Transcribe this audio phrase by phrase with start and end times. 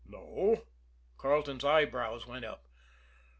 [0.07, 0.65] "No?"
[1.19, 2.65] Carleton's eyebrows went up.